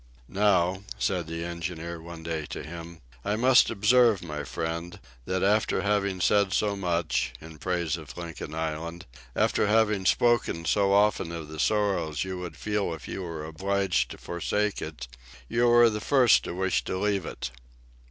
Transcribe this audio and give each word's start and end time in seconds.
"Now," 0.27 0.81
said 0.97 1.27
the 1.27 1.43
engineer 1.43 2.01
one 2.01 2.23
day 2.23 2.47
to 2.47 2.63
him, 2.63 3.01
"I 3.23 3.35
must 3.35 3.69
observe, 3.69 4.23
my 4.23 4.43
friend, 4.43 4.99
that 5.25 5.43
after 5.43 5.83
having 5.83 6.19
said 6.21 6.53
so 6.53 6.75
much, 6.75 7.33
in 7.39 7.59
praise 7.59 7.97
of 7.97 8.17
Lincoln 8.17 8.55
Island, 8.55 9.05
after 9.35 9.67
having 9.67 10.07
spoken 10.07 10.65
so 10.65 10.91
often 10.91 11.31
of 11.31 11.49
the 11.49 11.59
sorrow 11.59 12.13
you 12.17 12.39
would 12.39 12.57
feel 12.57 12.95
if 12.95 13.07
you 13.07 13.21
were 13.21 13.45
obliged 13.45 14.09
to 14.09 14.17
forsake 14.17 14.81
it, 14.81 15.07
you 15.47 15.69
are 15.69 15.87
the 15.87 16.01
first 16.01 16.45
to 16.45 16.55
wish 16.55 16.83
to 16.85 16.97
leave 16.97 17.27
it." 17.27 17.51